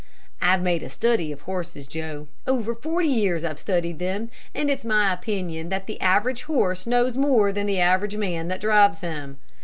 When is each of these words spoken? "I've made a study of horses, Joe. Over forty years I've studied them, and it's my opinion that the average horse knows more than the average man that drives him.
"I've 0.41 0.63
made 0.63 0.81
a 0.81 0.89
study 0.89 1.31
of 1.31 1.41
horses, 1.41 1.85
Joe. 1.85 2.27
Over 2.47 2.73
forty 2.73 3.07
years 3.07 3.45
I've 3.45 3.59
studied 3.59 3.99
them, 3.99 4.31
and 4.51 4.67
it's 4.67 4.83
my 4.83 5.13
opinion 5.13 5.69
that 5.69 5.85
the 5.85 6.01
average 6.01 6.41
horse 6.45 6.87
knows 6.87 7.15
more 7.17 7.51
than 7.51 7.67
the 7.67 7.79
average 7.79 8.15
man 8.17 8.47
that 8.47 8.61
drives 8.61 9.01
him. 9.01 9.37